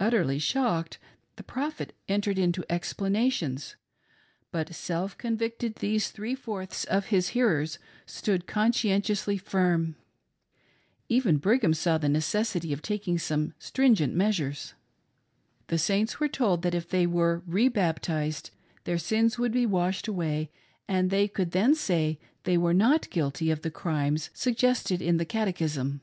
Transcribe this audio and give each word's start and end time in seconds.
Utterly 0.00 0.40
shocked, 0.40 0.98
the 1.36 1.44
Prophet 1.44 1.94
entered 2.08 2.36
into 2.36 2.64
explanations; 2.68 3.76
but 4.50 4.74
self 4.74 5.16
convicted 5.16 5.76
these 5.76 6.10
three 6.10 6.34
fourths 6.34 6.82
of 6.86 7.06
his 7.14 7.28
hearers 7.28 7.78
stood 8.04 8.48
conscientiously 8.48 9.38
firm. 9.38 9.94
Even 11.08 11.36
Brigham 11.36 11.74
saw 11.74 11.96
the 11.96 12.08
necessity 12.08 12.72
of 12.72 12.82
taking 12.82 13.18
some 13.20 13.54
stringent 13.56 14.12
measures. 14.16 14.74
The 15.68 15.78
Saints 15.78 16.18
were 16.18 16.26
tolcf 16.28 16.62
that 16.62 16.74
if 16.74 16.88
they 16.88 17.06
were 17.06 17.44
re 17.46 17.68
baptized 17.68 18.50
their 18.82 18.98
sins 18.98 19.38
would 19.38 19.52
be 19.52 19.64
washed 19.64 20.08
away 20.08 20.50
and 20.88 21.08
they 21.08 21.28
could 21.28 21.52
then 21.52 21.76
say 21.76 22.18
they 22.42 22.58
were 22.58 22.74
not 22.74 23.10
guilty 23.10 23.48
of 23.52 23.62
the 23.62 23.70
crimes 23.70 24.28
suggested 24.34 25.00
in 25.00 25.18
the 25.18 25.24
catechism. 25.24 26.00